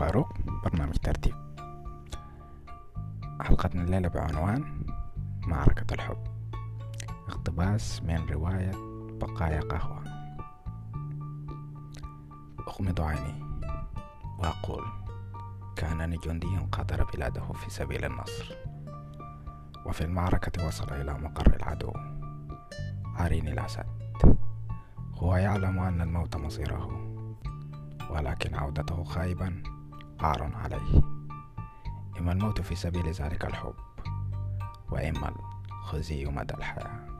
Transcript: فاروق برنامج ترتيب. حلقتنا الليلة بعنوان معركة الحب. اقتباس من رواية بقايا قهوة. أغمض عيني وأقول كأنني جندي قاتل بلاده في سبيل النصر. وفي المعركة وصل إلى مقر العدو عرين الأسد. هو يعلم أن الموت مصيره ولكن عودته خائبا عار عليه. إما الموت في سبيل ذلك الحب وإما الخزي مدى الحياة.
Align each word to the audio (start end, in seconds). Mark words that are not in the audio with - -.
فاروق 0.00 0.32
برنامج 0.64 0.96
ترتيب. 0.96 1.34
حلقتنا 3.40 3.82
الليلة 3.82 4.08
بعنوان 4.08 4.86
معركة 5.46 5.94
الحب. 5.94 6.18
اقتباس 7.28 8.02
من 8.02 8.26
رواية 8.30 8.72
بقايا 9.20 9.60
قهوة. 9.60 10.04
أغمض 12.68 13.00
عيني 13.00 13.44
وأقول 14.38 14.84
كأنني 15.76 16.16
جندي 16.16 16.58
قاتل 16.72 17.04
بلاده 17.04 17.52
في 17.52 17.70
سبيل 17.70 18.04
النصر. 18.04 18.54
وفي 19.86 20.04
المعركة 20.04 20.66
وصل 20.66 20.92
إلى 20.92 21.14
مقر 21.14 21.56
العدو 21.56 21.92
عرين 23.16 23.48
الأسد. 23.48 23.86
هو 25.14 25.36
يعلم 25.36 25.78
أن 25.78 26.00
الموت 26.00 26.36
مصيره 26.36 27.10
ولكن 28.10 28.54
عودته 28.54 29.04
خائبا 29.04 29.62
عار 30.22 30.50
عليه. 30.54 31.02
إما 32.18 32.32
الموت 32.32 32.60
في 32.60 32.74
سبيل 32.74 33.08
ذلك 33.08 33.44
الحب 33.44 33.74
وإما 34.90 35.32
الخزي 35.68 36.24
مدى 36.24 36.54
الحياة. 36.54 37.19